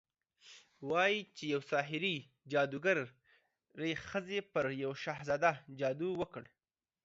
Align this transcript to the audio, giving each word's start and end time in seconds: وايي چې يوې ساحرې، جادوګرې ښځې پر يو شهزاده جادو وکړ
وايي 0.89 1.19
چې 1.35 1.43
يوې 1.53 1.67
ساحرې، 1.71 2.15
جادوګرې 2.51 3.93
ښځې 4.07 4.39
پر 4.51 4.65
يو 4.83 4.91
شهزاده 5.03 5.51
جادو 5.79 6.09
وکړ 6.21 6.43